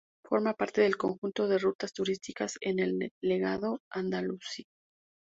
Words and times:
Forma 0.27 0.55
parte 0.55 0.81
del 0.81 0.97
conjunto 0.97 1.47
de 1.47 1.59
rutas 1.59 1.93
turísticas 1.93 2.55
de 2.59 2.71
El 2.71 3.11
Legado 3.21 3.81
Andalusí. 3.91 4.65